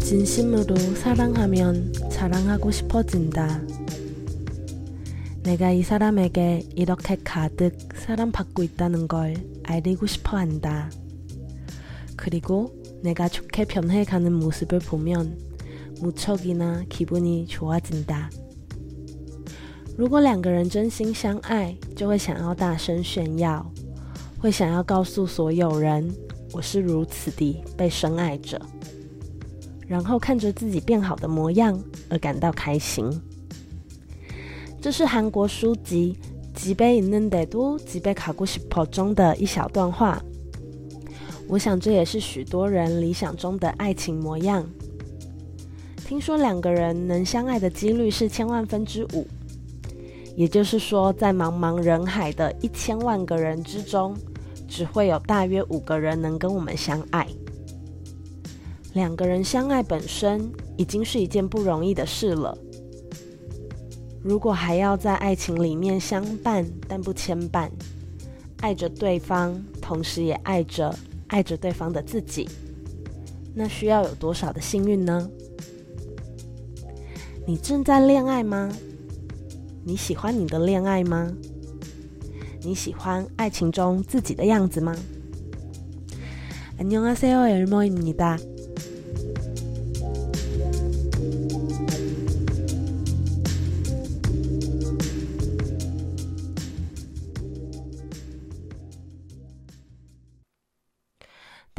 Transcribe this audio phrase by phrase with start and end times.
[0.00, 3.60] 진심으로 사랑하면 자랑하고 싶어진다
[5.48, 9.34] 내가 이 사람에게 이렇게 가득 사랑받고 있다는 걸
[9.64, 10.90] 알리고 싶어 한다.
[12.16, 15.47] 그리고 내가 좋게 변해가는 모습을 보면
[16.01, 18.29] 무척이나 기분이 좋아진다.
[19.95, 23.65] 如果两个人真心相爱，就会想要大声炫耀，
[24.39, 26.11] 会想要告诉所有人，
[26.51, 28.59] 我是如此地被深爱着。
[29.87, 33.07] 然后看着自己变好的模样而感到开心。
[34.81, 36.17] 这是韩国书籍《
[36.59, 40.19] 吉贝있는데도집에가고싶어》中的一小段话。
[41.47, 44.67] 我想这也是许多人理想中的爱情模样。
[46.08, 49.26] 听说两个人能相爱的几率是千万分之五，
[50.34, 54.16] 也就是说，在茫茫人海的一千万个人之中，
[54.66, 57.28] 只会有大约五个人能跟我们相爱。
[58.94, 62.56] 两个人相爱本身已经是一件不容易的事了，
[64.22, 67.68] 如果还要在爱情里面相伴但不牵绊，
[68.60, 72.48] 爱着对方，同时也爱着爱着对方的自己，
[73.54, 75.30] 那需要有多少的幸运呢？
[77.47, 78.71] 你正在恋爱吗？
[79.83, 81.31] 你喜欢你的恋爱吗？
[82.61, 84.95] 你喜欢爱情中自己的样子吗？
[86.77, 88.37] 안녕하세요엘모입니다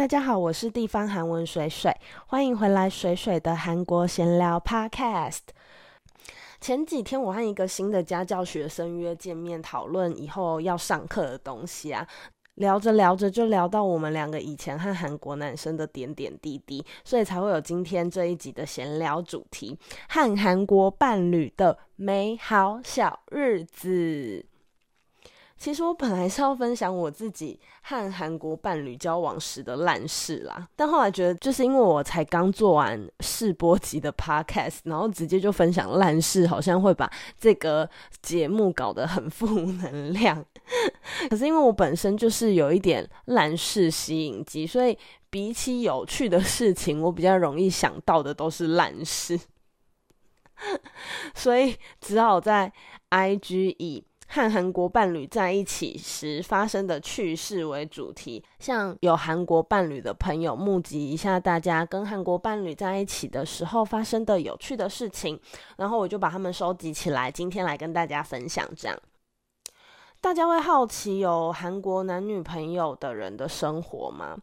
[0.10, 5.42] 大家好，我是地方韩文水水，欢迎回来水水的韩国闲聊 Podcast。
[6.60, 12.08] 前几天我和一个新的家教学生约见面，讨论以后要上课的东西啊。
[12.56, 19.78] 聊着聊着就聊到我们两个以前和韩国男生的点点滴滴，所以才会有今天这一集的闲聊主题——
[20.10, 24.44] 和韩国伴侣的美好小日子。
[25.60, 37.88] 其实我本来是要分享我自己和韩国伴侣交往时的烂事啦，但后来觉得，就是因为我才刚做完试播集的 podcast，然后直接就分享烂事，好像会把这个
[38.22, 40.44] 节目搞得很负能量。
[41.30, 44.98] 可是因为我本身就是有一点烂事吸引机，所以
[45.30, 49.38] 比起有趣的事情，我比较容易想到的都是烂事，
[51.36, 52.72] 所以只好在
[53.10, 54.06] IG 以。
[54.32, 65.40] 和韩国伴侣在一起时发生的趣事为主题，像有韩国伴侣的朋友募集一下大家跟韩国伴侣在一起的时候发生的有趣的事情，
[65.78, 68.70] 然后我就把他们收集起来，今天来跟大家分享。
[68.78, 68.96] 这样，
[70.22, 74.38] 大家会好奇有韩国男女朋友的人的生活吗？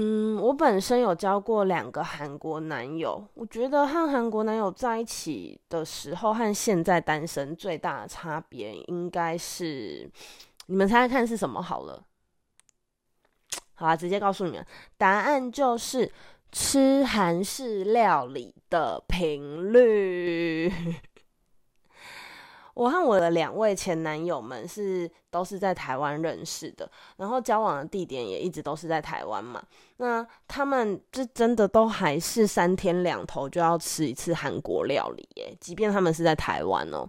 [0.00, 10.08] 嗯，我本身有交过两个韩国男友，我觉得和韩国男友在一起的时候和现在单身最大的差别，应该是
[10.66, 12.00] 你们猜猜看是什么好了。
[13.74, 14.64] 好啊，直接告诉你们，
[14.96, 16.12] 答案就是
[16.52, 20.72] 吃韩式料理的频率。
[22.78, 29.60] 我和我的两位前男友们是都是在台湾认识的，然后交往的地点也一直都是在台湾嘛。
[29.96, 37.04] 那他们这真的都还是三天两头就要吃一次韩国料理耶，即便他们是在台湾哦。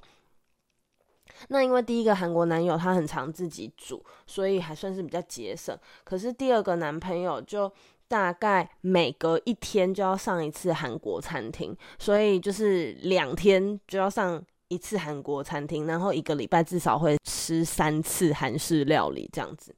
[1.50, 5.78] 那因为第一个韩国男友他很常自己煮，所以还算是比较节省。
[6.04, 7.72] 可是第二个男朋友就
[8.08, 14.44] 大概每隔一天就要上一次韩国餐厅，所以就是两天就要上。
[14.70, 19.76] 一次韩国餐厅，然后一个礼拜至少会吃三次韩式料理这样子。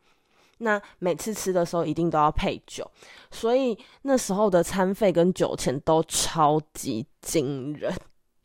[0.60, 2.88] 那每次吃的时候一定都要配酒，
[3.32, 7.92] 所以那时候的餐费跟酒钱都超级惊人。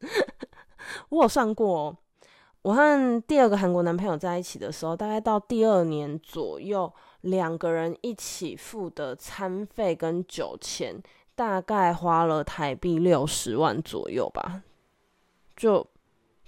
[1.11, 1.95] 我有算过，
[2.63, 6.91] 我和第二个韩国男朋友在一起的时候，大概到第二年左右，
[7.21, 11.03] 两个人一起付的餐费跟酒钱，
[11.35, 14.63] 大概花了台币六十万左右吧，
[15.55, 15.87] 就。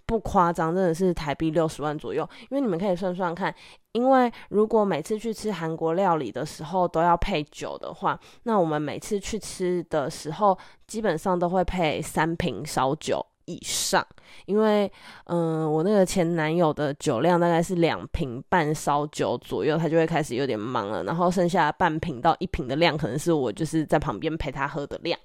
[0.08, 2.26] 不夸张，真的是台币六十万左右。
[2.48, 3.54] 因为你们可以算算看，
[3.92, 14.02] 因为如果每次去吃韩国料理的时候都要配酒的话，那我们每次去吃的时候，基本上都会配三瓶烧酒以上。
[14.46, 14.90] 因为，
[15.26, 21.04] 嗯，我那个前男友的酒量大概是两瓶半烧酒左右，他就会开始有点忙了。
[21.04, 25.20] 然后剩下半瓶到一瓶的量，可能是我就是在旁边陪他喝的量。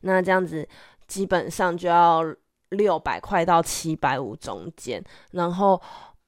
[0.00, 0.68] 那这样子。
[1.08, 2.22] 基本上就要
[2.70, 5.80] 六百块到七百五中间，然后。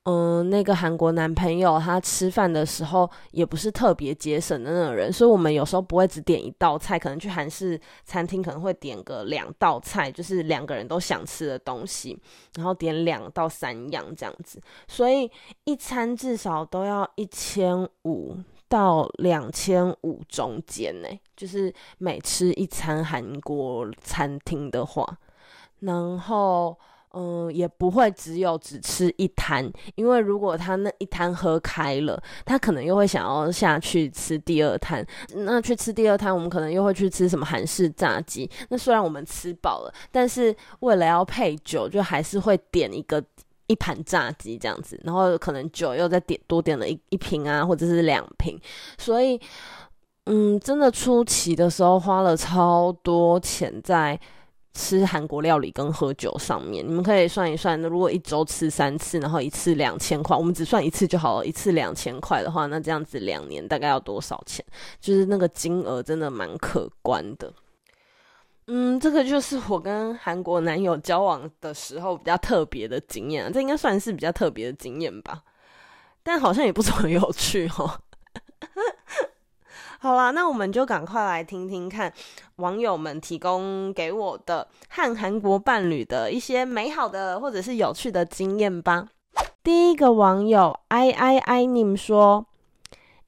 [0.04, 12.18] 嗯，那个韩国男朋友他吃饭的时候也不是特别节省的那种人，所以我们有时候不会只点一道菜，可能去韩式餐厅可能会点个两道菜，就是两个人都想吃的东西，
[12.56, 14.58] 然后点两到三样这样子，
[14.88, 15.30] 所以
[15.64, 18.38] 一餐至少都要一千五
[18.70, 25.18] 到两千五中间呢，就是每吃一餐韩国餐厅的话，
[25.80, 26.76] 然后。
[27.12, 35.04] 嗯，也不会只有只吃一摊，因为如果他那一摊喝开了，他可能又会想要下去吃第二摊。
[35.34, 38.48] 那去吃第二摊，我们可能又会去吃什么韩式炸鸡。
[38.68, 43.20] 那虽然我们吃饱了，但是为了要配酒，就还是会点一个
[43.66, 48.56] 一盘炸鸡这样子，然后可能酒又再点多点了一一瓶啊，或者是两瓶。
[48.98, 49.36] 所以，
[50.26, 54.16] 嗯，真的初期的时候花了超多钱在。
[54.72, 64.64] 吃韩国料理跟喝酒上面，你们可以算一算，如果一周吃三次，然后一次两千块，我们只算一次就好了，一次两千块的话，那这样子两年大概要多少钱？
[65.00, 67.52] 就是那个金额真的蛮可观的。
[68.68, 75.42] 嗯，这个就是我跟韩国男友交往的时候比较特别的经验，这应该算是比较特别的经验吧，
[76.22, 78.00] 但好像也不怎么有趣哦。
[80.02, 82.10] 好啦，那我们就赶快来听听看
[82.56, 89.06] 网友们提供给我的和韩国伴侣的一些美好的或者是有趣的经验吧。
[89.62, 92.46] 第一个网友 i i i 你们说，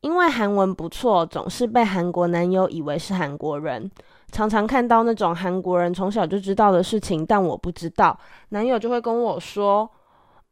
[0.00, 3.90] 因为韩文不错，总是被韩国男友以为是韩国人，
[4.30, 8.18] 常常看到那种韩国人从小就知道的事情，但我不知道，
[8.48, 9.90] 男友就会跟我说：“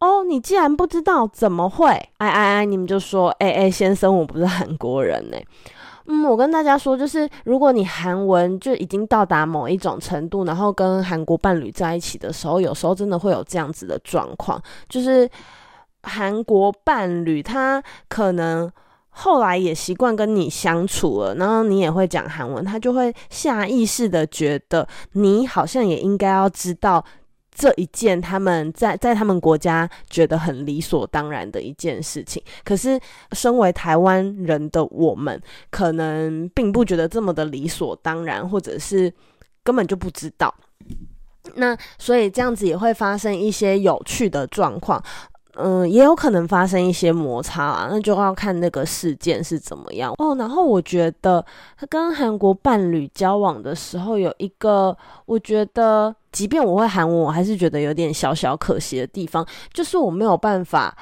[0.00, 1.86] 哦，你既然不知道，怎么会？”
[2.18, 5.38] 哎哎哎，你们就说：“哎哎，先生，我不是韩国人呢。”
[6.12, 15.30] 嗯，我跟大家说，就是如果你韩文就已经到达某一种程度，然后跟韩国伴侣在一起的时候，有时候真的会有这样子的状况，就是
[16.02, 18.68] 韩国伴侣他可能
[19.10, 27.04] 后来也习惯跟你相处了，然后你也会讲韩文，他就会下意识的觉得你好像也应该要知道。
[27.60, 32.98] 这一件他们在在他们国家觉得很理所当然的一件事情，可是
[33.32, 35.38] 身为台湾人的我们，
[35.70, 39.12] 可能并不觉得这么的理所当然，或者是
[39.62, 40.54] 根本就不知道。
[41.56, 45.04] 那所以这样子也会发生一些有趣的状况。
[45.62, 50.34] 嗯，也有可能发生一些摩擦啊，那就要看那个事件是怎么样哦。
[50.36, 51.44] 然后我觉得
[51.76, 54.96] 他跟韩国伴侣交往的时候，有一个
[55.26, 60.96] 我觉得，即便我会韩文，我还是觉得有点小小可惜的地方，就是我没有办法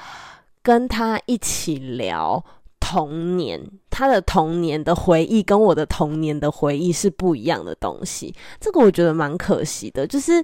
[0.61, 2.43] 跟他一起聊
[2.79, 10.43] 童年，他的童年的回忆跟我的童年的回忆是不一样的东西，这个我觉得蛮可惜的，就是。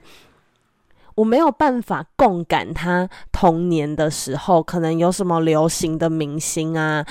[1.16, 7.06] 我没有办法共感他童年的时候，可能有什么流行的明星啊，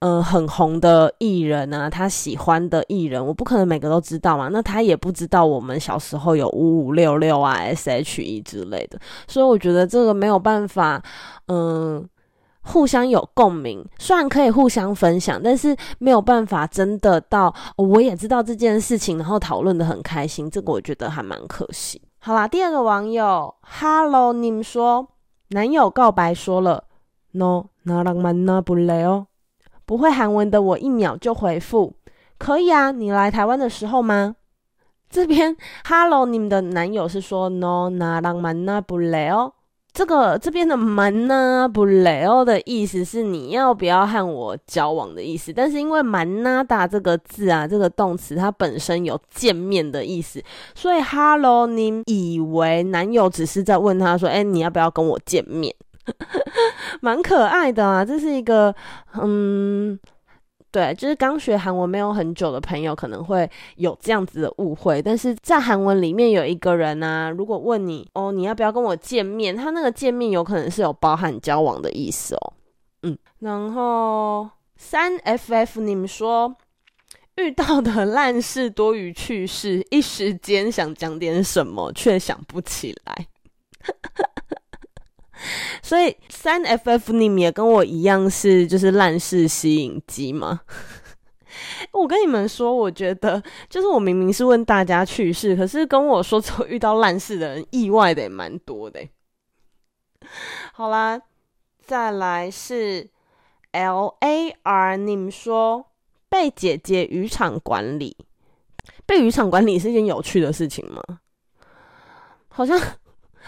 [0.00, 4.48] 嗯，很红的艺人啊，他喜欢的艺人，我不可能每个都知道嘛。
[4.48, 11.02] 那他也不知道我们小时候有五五六六啊、S.H.E 之类的，所以我觉得这个没有办法，
[11.46, 12.06] 嗯，
[12.62, 13.82] 互相有共鸣。
[13.98, 20.50] 虽然可以互相分享，但是没有办法真的到我也知道这件事情，然后讨论的很开心。
[20.50, 22.02] 这个我觉得还蛮可惜。
[22.24, 25.08] 好啦，第二个网友，Hello，你们说，
[25.48, 26.84] 男友告白说了
[27.32, 29.26] ，No，那浪漫那不累哦。
[29.84, 31.96] 不会韩文的我一秒就回复，
[32.38, 34.36] 可以啊，你来台湾的时候吗？
[35.10, 39.54] 这边，Hello，你们的男友是说，No，那浪漫那不累哦。
[39.92, 50.42] 这个这边的蛮呢不雷哦的意思是你要不要和我交往的意思，但是因为蛮呐达这个字啊，这个动词它本身有见面的意思，
[50.74, 55.74] 所以 Hello，你以为男友只是在问他说，哎，你要不要跟我见面？
[57.00, 58.74] 蛮可爱的啊，这是一个
[59.20, 59.98] 嗯。
[60.72, 69.54] 对，就是刚学韩文没有很久的朋友可能会有这样子的误会，但是在韩文里面有一个人呢，如果问你哦，你要不要跟我见面？
[69.54, 72.54] 他那个见面有可能是有包含交往的意思哦。
[73.02, 76.56] 嗯，然后三 ff 你们说
[77.36, 83.26] 遇到的烂事多于趣事，一时间想讲点什么却想不起来。
[85.82, 90.60] 所以三 ff 你们也跟我一样是就是烂事吸引机吗？
[91.92, 99.06] 我跟你们说，我觉得就是我明明是问大家趣事，可是跟我说后遇到烂事的人意外的也蛮多的。
[100.72, 101.20] 好啦，
[101.84, 103.10] 再来是
[103.72, 105.86] lar 你们说
[106.28, 108.16] 被姐姐渔场管理，
[109.04, 111.02] 被渔场管理是一件有趣的事情吗？
[112.48, 112.78] 好像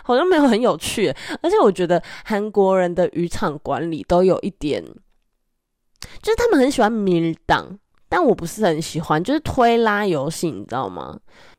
[0.02, 4.82] 好像没有很有趣，而且我觉得韩国人的渔场管理都有一点，
[6.22, 11.18] 就是他们很喜欢迷档，但我不是很喜欢，就是推拉游戏，你知道吗？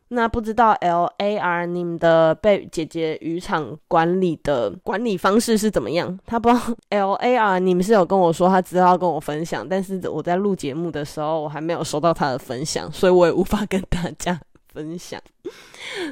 [0.10, 6.18] 那不知道 L A R 你们的被姐姐渔场管理的管理方式是怎么样？
[6.28, 14.40] 他不知道 L A R 你们是有跟我说他知道要跟我分享，但是我在录节目的时候我还没有收到他的分享，所以我也无法跟大家
[14.72, 15.20] 分享。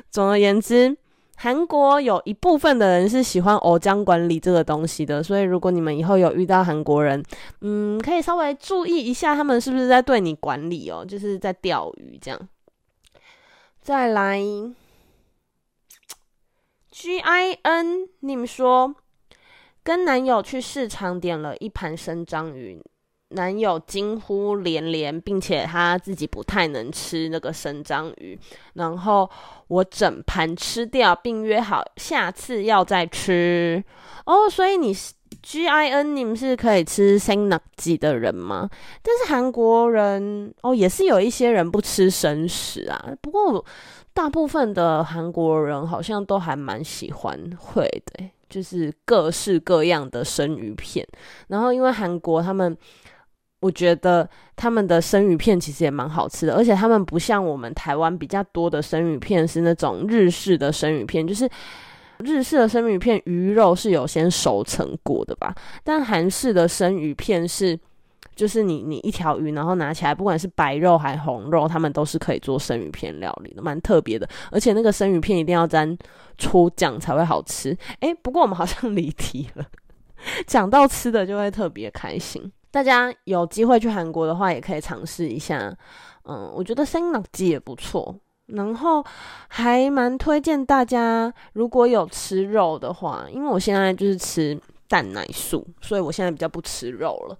[0.09, 0.97] 总而言之，
[1.35, 7.21] 韩国有一部分的人是喜欢偶江管理这个东西的，所以如果你们以后有遇到韩国人，
[7.61, 12.39] 嗯，可以稍微注意一下他们是不是在对你管理哦，就是在钓鱼这样。
[13.81, 14.39] 再来
[16.91, 18.95] ，G I N，你们说
[19.83, 22.81] 跟男友去市场点了一盘生章鱼，
[23.33, 28.39] 男友惊呼连连，并且他自己不太能吃那个生章鱼，
[28.73, 29.29] 然后
[29.67, 33.83] 我整盘吃掉，并约好下次要再吃。
[34.25, 35.13] 哦，所以你是。
[35.41, 38.69] G I N，你们是可以吃生낙지的人吗？
[39.01, 43.11] 但是韩国人哦，也是有一些人不吃生食啊。
[43.19, 43.65] 不过
[44.13, 51.05] 大部分的韩国人好像都还蛮喜欢会的，就是各式各样的生鱼片。
[51.47, 52.77] 然后因为韩国他们，
[53.63, 61.49] 我觉得他们的生鱼片其实也蛮好吃的，而且他们不像我们台湾比较多的生鱼片是那种日式的生鱼片，就是。
[62.19, 65.53] 日式的生鱼片鱼肉是有先熟成过的吧，
[65.83, 67.77] 但韩式的生鱼片是，
[68.33, 74.29] 就是你你一条鱼，然后拿起来，不管是白肉还红肉，他们都是可以做生鱼片料理的，蛮特别的。
[74.51, 75.97] 而且那个生鱼片一定要沾
[76.37, 77.75] 粗酱才会好吃。
[78.01, 79.65] 诶，不过我们好像 离题了，
[80.45, 82.49] 讲到吃的就会特别开心。
[82.73, 85.71] 大家有机会去韩国的话，也可以尝试一下。
[86.25, 88.15] 嗯，我觉得生冷鸡也不错。
[88.47, 89.05] 然后
[89.47, 97.37] 还蛮推荐大家，如果有吃肉的话，因为我现在就是吃蛋奶素，所以我现在比较不吃肉了。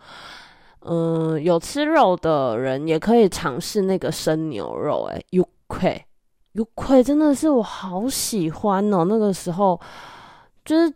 [0.82, 6.06] 嗯，有吃肉的人也可以尝试那个生牛肉，哎，U K
[6.52, 9.04] U K 真的是我好喜欢哦。
[9.06, 9.82] 那个时候
[10.63, 10.94] 就是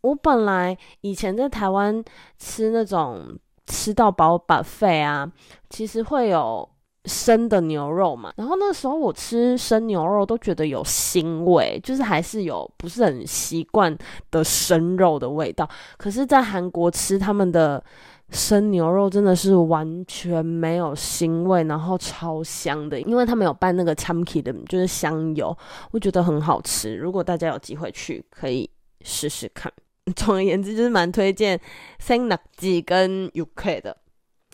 [0.00, 2.02] 我本来以前在台湾
[2.38, 5.30] 吃那种吃到饱把费啊，
[5.70, 6.68] 其实会有。
[7.04, 13.96] 生的牛肉嘛，然后那时候我吃生牛肉都觉得有腥味，就是还是有不是很习惯
[14.30, 15.66] 的生肉的味道。
[15.96, 17.82] 可是，在韩国吃他们的
[18.28, 25.56] 生牛肉真的是完全没有腥味，然后超香的，因为他们有拌那个 chamki 的，就是香油，
[25.92, 26.94] 我觉得很好吃。
[26.94, 28.68] 如果大家有机会去，可以
[29.00, 29.72] 试试看。
[30.16, 31.60] 总而言之，就是蛮推荐
[32.00, 33.96] Sangnak 跟 UK 的。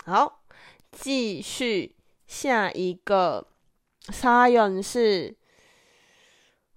[0.05, 0.43] 好，
[0.93, 1.95] 继续。
[2.27, 3.47] 下一个
[4.09, 5.37] 沙人是，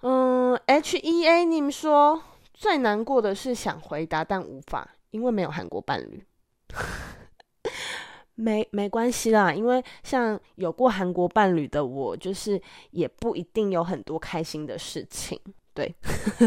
[0.02, 2.22] 嗯，H E A，你们说
[2.54, 6.24] 最难过的是想回答但无法，因为没有韩国伴侣。
[8.36, 15.40] 没没关系啦，因为像有过韩国伴侣的我，就是也不一定有很多开心的事情。
[15.78, 15.96] 对，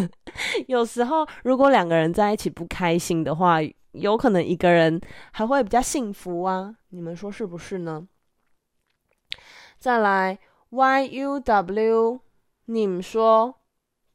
[0.66, 3.58] 有时候如果两个人在一起不开心的话，
[3.92, 6.74] 有可能一个人还会比较幸福啊。
[6.88, 8.08] 你们说是不是呢？
[9.78, 10.36] 再来
[10.70, 12.20] ，Y U W，
[12.64, 13.54] 你们说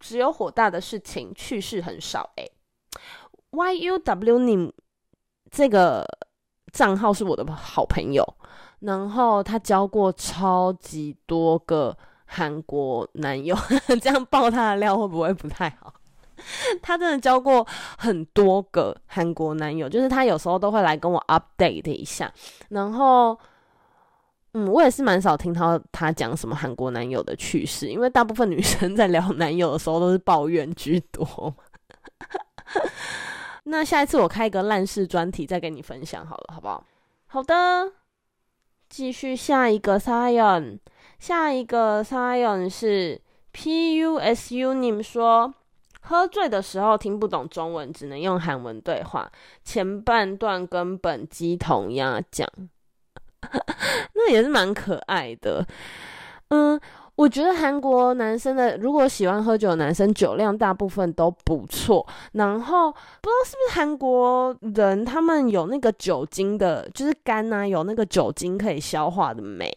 [0.01, 2.51] 只有火大的事情，趣事很少诶。
[3.51, 4.74] Y U W，你
[5.50, 6.05] 这个
[6.74, 8.38] 账号是我的好朋友，
[8.79, 13.55] 然后他交过超级多个韩国男友，
[14.01, 15.94] 这样爆他的料会不会不太好？
[16.82, 17.65] 他真的交过
[17.98, 22.32] 很多个韩国男友，就是他有时候都会来跟我 update 一下，
[22.70, 23.38] 然后。
[24.58, 31.53] 嗯，我也是蛮少听到他讲什么韩国男友的趣事，因为大部分女生在聊男友的时候都是抱怨居多。
[33.67, 36.82] 那下一次我开一个烂事专题再跟你分享好了，好不好？
[37.25, 37.91] 好的，
[38.88, 40.79] 继续下一个 Sion，
[41.19, 43.22] 下一个 Sion 是
[43.53, 45.53] Pusu，你们说
[46.01, 49.31] 喝醉的时候听不懂中文，只能用韩文对话，
[49.63, 52.48] 前半段根本鸡同鸭讲。
[54.13, 55.65] 那也是蛮可爱的，
[56.50, 56.79] 嗯。
[57.15, 62.05] 我觉得韩国男生的，如果喜欢喝酒的男生，酒量大部分都不错。
[62.34, 69.72] 然后不知道是不是韩国人，他们有那个酒精的，就是肝呐，有那个酒精可以消化的酶。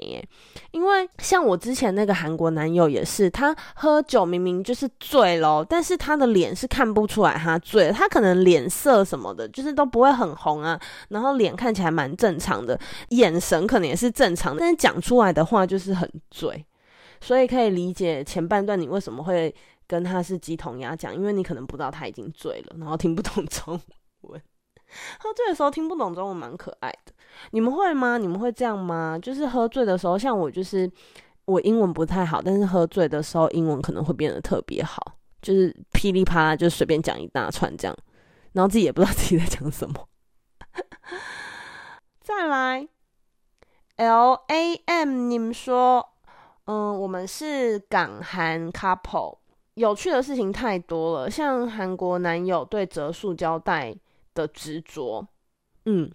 [0.72, 10.78] 因为像我之前那个韩国男友也是，他喝酒明明就是醉了，但是他的脸是看不出来他醉，他可能脸色什么的，就是都不会很红啊，
[11.10, 12.76] 然后脸看起来蛮正常的，
[13.10, 16.64] 眼神可能也是正常的，但是讲出来的话就是很醉。
[17.20, 19.54] 所以可以理解前半段你为什么会
[19.86, 23.80] 跟他是鸡同鸭讲，因为你可能不知道他已经醉了，然后听不懂中
[24.22, 24.40] 文。
[25.18, 27.12] 喝醉的时候听不懂中文蛮可爱的，
[27.50, 28.16] 你们会吗？
[28.16, 29.18] 你们会这样吗？
[29.20, 30.90] 就是喝醉的时候，像我就是
[31.44, 37.94] 我英文不太好，但是喝醉的时候英文可能会变得特别好，就是噼里啪啦就随便讲一大串这样，
[38.52, 40.08] 然后自己也不知道自己在讲什么。
[42.22, 42.88] 再来
[43.96, 46.14] ，L A M，你们说，
[46.68, 49.36] 嗯，我们是港韩 couple，
[49.74, 53.96] 有趣的事情太多了，像韩国男友对折塑胶袋。
[54.34, 55.26] 的执着，
[55.86, 56.08] 嗯，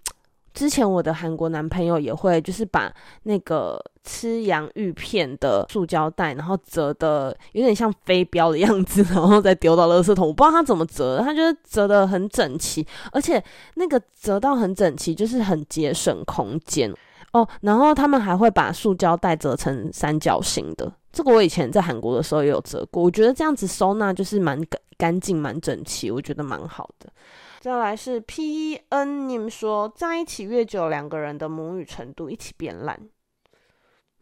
[0.53, 2.89] 之前我的韩国男朋友也会，就是把
[3.23, 10.27] 那个吃洋芋片的塑胶袋，然后折的有点像飞镖的样子， 然后再丢到垃圾桶。
[10.27, 13.43] 我不知道他怎么折，他就是折的很整齐，而且
[13.73, 16.89] 那个折到很整齐，就是很节省空间
[17.33, 17.47] 哦。
[17.61, 27.11] 然后他们还会把塑胶袋折成三角形的，这个我以前在韩国的时候也有折过，我觉得这样子收纳就是蛮干干净、蛮整齐，我觉得蛮好的。
[27.59, 32.99] 再来是 PEN，你们说在一起越久，两个人的母语程度一起变烂。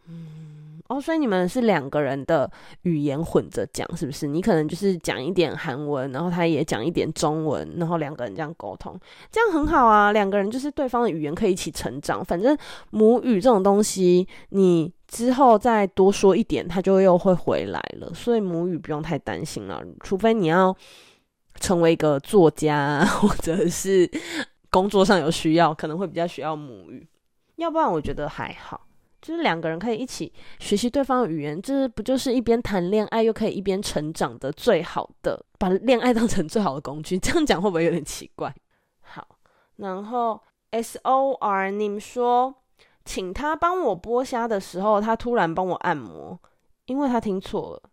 [0.08, 0.61] 嗯，
[0.91, 4.27] 哦，所以你们是两个人的语言混着讲，是不是？
[4.27, 9.00] 你可能就是讲一点韩文，然后他也讲一点中文，然后两个人这样沟通，
[9.31, 10.12] 这样很好啊。
[10.12, 12.24] 两个人就是对方的语言可以一起成长。
[12.25, 12.57] 反正
[12.89, 18.13] 母语这种东西，你之后再多说一点，他就又会回来了。
[18.13, 20.75] 所以母语不用太担心了，除非你要。
[21.60, 24.10] 成为一个作家， 或者是
[24.71, 27.05] 工作上有需要，可能会比较需要母语。
[27.57, 28.81] 要不然我觉得还好，
[29.22, 35.46] 就是两个人可以一起学习对方的语言，这不就是一边谈恋爱又可以一边成长的最好的？
[35.60, 38.54] 把恋爱当成最好的工具，这样讲会不会有点奇怪？
[39.01, 39.28] 好，
[39.75, 42.56] 然后 S O R，你们说
[43.06, 46.40] 请他帮我剥虾的时候，他突然帮我按摩，
[46.86, 47.90] 因为他听错了。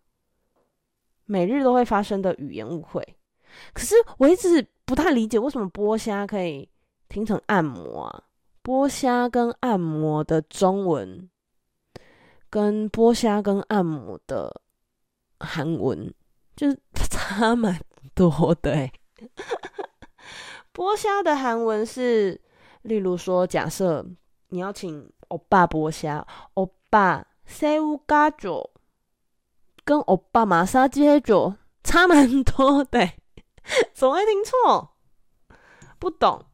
[1.25, 3.15] 每日都会发生的语言误会。
[3.73, 6.67] 可是我一直不太理解，为什么剥虾可以
[7.07, 8.23] 听成按摩啊？
[8.69, 11.27] 剥虾跟按摩的中文，
[12.51, 14.61] 跟剥虾跟按摩的
[15.39, 16.13] 韩文，
[16.55, 17.81] 就是差蛮
[18.13, 18.87] 多的。
[20.71, 22.39] 剥虾的韩文是，
[22.83, 24.05] 例如说，假设
[24.49, 28.71] 你要请欧巴剥虾，欧巴塞乌嘎佐，
[29.83, 33.13] 跟欧巴马杀鸡佐差蛮多的。
[33.95, 34.95] 总会听错，
[35.97, 36.45] 不懂。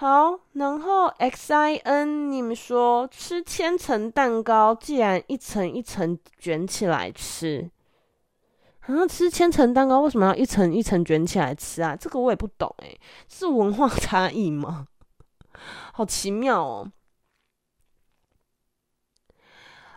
[0.00, 7.70] 好，然后 X I N，你们说吃千层蛋糕，既然一层一层卷起来吃，
[8.80, 11.94] 啊，吃千层蛋糕为什么要一层一层卷起来吃啊？
[11.94, 14.86] 这个我也不懂，诶，是文化差异吗？
[15.92, 16.90] 好奇妙哦。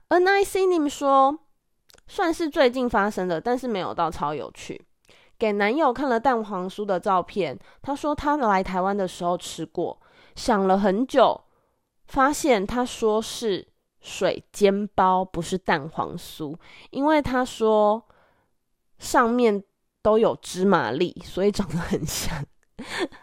[0.09, 1.39] N I C，你们说。
[2.05, 4.85] 算是最近发生的，但是没有到超有趣。
[5.43, 9.99] 给男友看了蛋黄酥的照片，他说他来台湾的时候吃过，
[10.37, 11.37] 想了很久，
[12.05, 13.67] 发现他说是
[13.99, 16.55] 水煎包，不是蛋黄酥，
[16.91, 18.01] 因为他说
[18.99, 19.61] 上面
[20.01, 22.45] 都有芝麻粒，所以长得很像。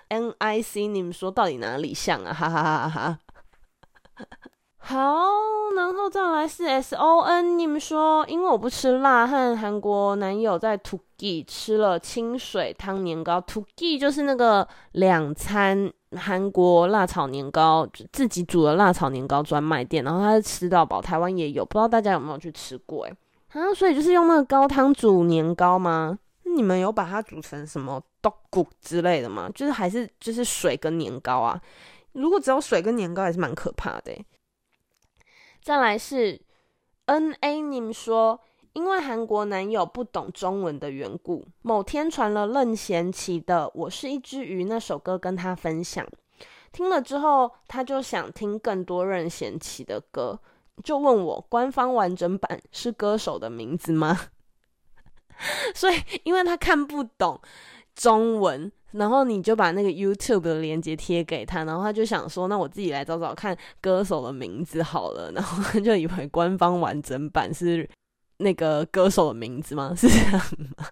[0.09, 2.35] N I C，你们说到底哪里像啊？
[2.35, 3.19] 哈哈哈哈哈！
[4.91, 5.25] 好，
[5.77, 13.41] 然后再来是 S O N，你们说，因为我不吃辣，和韩国男友在 t o g i 吃了清水汤年糕。
[13.41, 23.07] t o g i 就是那个两餐韩国辣炒年糕，自己煮的辣炒年糕专卖店，然后他是吃到饱，台湾也有，不知道大家有没有去吃过？
[23.07, 23.17] 哎，
[23.53, 26.19] 啊，所以就是用那个高汤煮年糕吗？
[26.43, 29.49] 你们有把它煮成什么豆骨之类的吗？
[29.55, 31.61] 就是还是就是水跟年糕啊？
[32.11, 34.13] 如果只有水跟年糕，还是蛮可怕的。
[35.63, 36.41] 再来是
[37.05, 38.41] N A，你们说，
[38.73, 46.07] 因为韩国男友不懂中文的缘故，某天传了任贤齐的《我是一只鱼》那首歌跟他分享，
[46.73, 50.41] 听了之后，他就想听更多任贤齐的歌，
[50.83, 54.19] 就问我官方完整版是歌手的名字吗？
[55.75, 57.41] 所以，因为他看不懂
[57.95, 58.73] 中文。
[58.93, 65.31] 然后你就把那个 YouTube 的链接贴给他，然后他就想说，那我自己来找找看歌手的名字好了。
[65.37, 67.89] 然后他就以为官方完整版是
[68.39, 69.95] 那个歌手的名字吗？
[69.97, 70.33] 是这样
[70.77, 70.87] 吗？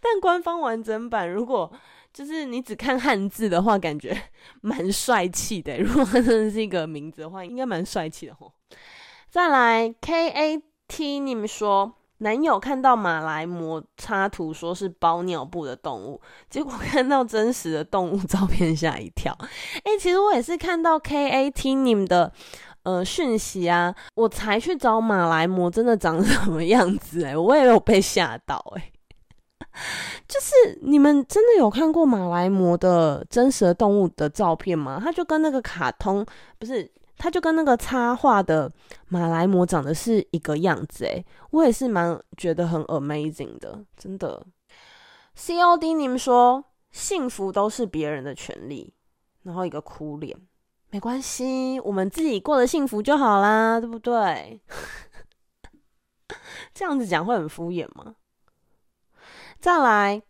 [0.00, 1.70] 但官方完整版如果
[2.12, 4.14] 就是你只看汉字的话，感觉
[4.60, 5.78] 蛮帅气的。
[5.80, 8.52] 如果真的是一个名字的话，应该蛮帅气的哦。
[9.30, 11.94] 再来 KAT，你们说。
[12.22, 19.36] 男友看到马来貘插图，说是包尿布的动物，结果看到真实的动物照片，吓一跳。
[19.84, 22.32] 哎，其实我也是看到 K A T 你们的
[22.84, 28.90] 呃讯息啊，我才去找马来貘真的长什么样子哎，我也有被吓到哎。
[30.28, 35.00] 就是你们真的有看过马来貘的真实的动物的照片吗？
[35.02, 36.24] 它就跟那个卡通
[36.58, 36.88] 不是，
[37.22, 38.68] 他就跟那个插画的
[39.06, 44.44] 马来貘长得是一个样子诶，我也是蛮觉得很 amazing 的，真的。
[45.36, 48.92] C O D，你们说幸福都是别人的权利，
[49.44, 50.36] 然后一个哭脸，
[50.90, 54.60] 没关系，我们自己过得幸福就好啦，对不对？
[56.74, 58.16] 这样子讲会很敷衍吗？
[59.60, 60.20] 再来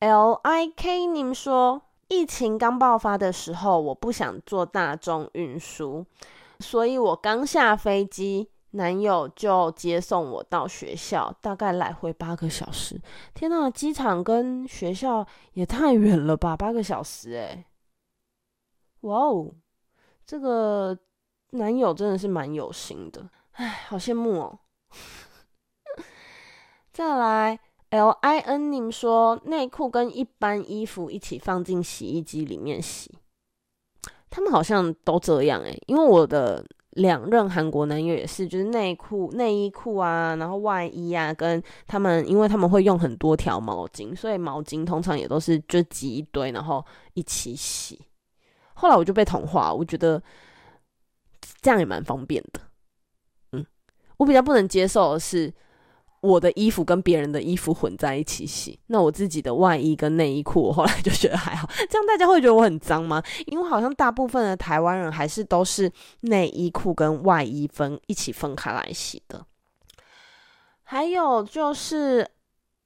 [0.00, 1.82] ，L I K，你们说
[2.14, 6.06] 疫情刚爆发的时候，我不想坐大众运输，
[6.60, 13.00] 所以我刚下飞机，男友就接送我到学校，大概来回八个小时。
[13.34, 17.64] 天呐，机场跟学校也太远了吧，八个小时哎！
[19.00, 19.52] 哇哦，
[20.24, 20.96] 这个
[21.50, 24.60] 男友真的是蛮有心的，哎，好羡慕哦。
[26.92, 27.58] 再来。
[27.94, 33.08] L I N，你们说内裤跟一般衣服一起放进洗衣机里面洗，
[34.28, 48.04] 他们好像都这样诶，因为我的两任韩国男友也是，就是内裤、内衣裤啊，然后外衣啊，跟他们，因为他们会用很多条毛巾，所以毛巾通常也都是就挤一堆，然后一起洗。
[48.74, 50.20] 后来我就被同化，我觉得
[51.62, 52.60] 这样也蛮方便的。
[53.52, 53.64] 嗯，
[54.16, 55.54] 我比较不能接受的是。
[56.24, 61.68] 我的衣服跟别人的衣服混在一起洗，那我自己的外衣跟内衣裤，我后来就觉得还好。
[61.90, 63.22] 这样大家会觉得我很脏吗？
[63.44, 69.44] 因为好像大部分的台湾人还是都是内衣裤跟外衣分一起分开来洗的。
[70.82, 72.26] 还有就是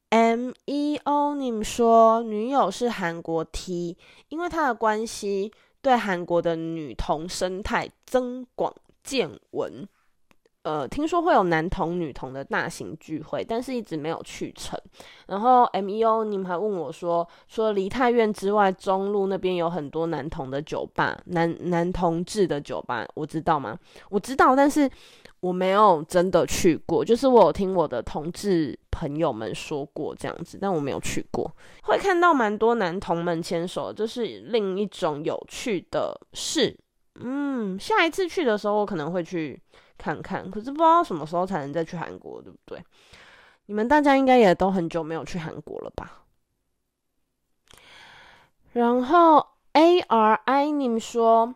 [0.09, 3.97] M E O，你们说女友是韩国 T，
[4.31, 8.75] 因为他的关系对韩国的女同生态增广
[9.05, 9.87] 见闻。
[10.69, 14.79] 呃，听说会有男同女同的大型聚会，但是一直没有去成。
[15.29, 23.79] 然后 M E O，你们还问我说，说梨泰院之外，中路那边有很多男同的酒吧，男男同志的酒吧，我知道吗？
[24.11, 24.87] 我知道，但是
[25.41, 27.03] 我没有真的去过。
[27.03, 31.51] 就是我有听我的同志朋友们说过这样子，但我没有去过。
[31.85, 36.77] 会看到蛮多男同们牵手，这是另一种有趣的事。
[37.21, 39.59] 嗯，下一次去的时候，我可能会去。
[39.99, 42.83] 看看，可是不知道什么时候才能再去韩国，对不对？
[43.67, 46.23] 你们大家应该也都很久没有去韩国了吧？
[48.73, 51.55] 然后 A R I，你们说，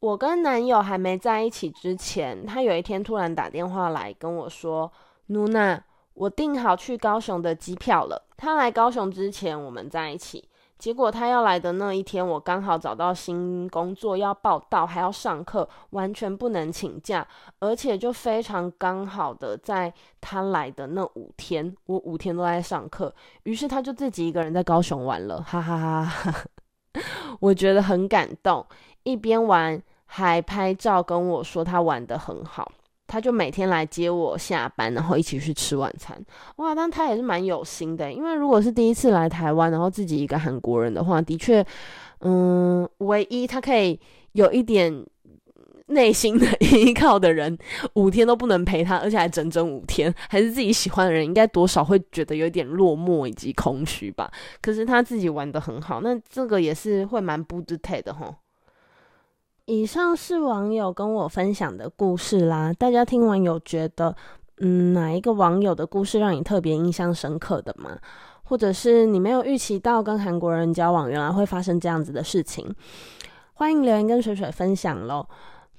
[0.00, 4.92] 我跟男友还没在一起之前，他有一天突然打电话来跟我说
[5.28, 5.82] ：“努娜，
[6.14, 8.26] 我订好去高雄的机票了。
[8.36, 10.48] 他来高雄之前，我们在一起。”
[10.84, 17.26] 结果他要来的那一天，我刚好找到新工作要报道，还要上课，完全不能请假，
[17.58, 26.44] 而且就非常刚好的在他来的那五天，我五天都在上课，于是他就自己一个人在高雄玩了，哈哈哈哈，
[27.40, 28.66] 我觉得很感动，
[29.04, 32.70] 一边玩还拍照跟我说他玩的很好。
[33.06, 36.18] 他就每天来接我下班，然后一起去吃晚餐。
[36.56, 41.64] 哇，但他也是蛮有心的，因为如果是第一次来台湾，然后自己一个韩国人的话，的确，
[42.20, 44.00] 嗯，唯一他可以
[44.32, 45.04] 有一点
[45.88, 47.56] 内心的 依靠的人，
[47.94, 54.32] 五天都不能陪他，而且还整整五天，还是自己喜欢的人，应该多少会觉得有点落寞以及空虚吧。
[54.62, 58.34] 可是他自己玩的很好，那这个也是会蛮不知态的吼。
[59.66, 64.14] 以上是网友跟我分享的故事啦，大家听完有觉得，
[64.58, 67.98] 嗯，哪一个网友的故事让你特别印象深刻的吗？
[68.42, 72.74] 或者是你没有预期到跟韩国人交往，原来会发生这样子的事情？
[73.54, 75.26] 欢迎留言跟水水分享喽。